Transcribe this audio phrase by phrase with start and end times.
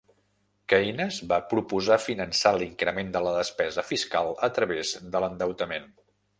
[0.71, 5.91] Keynes va proposar finançar l'increment de la despesa fiscal a través de l'endeutament.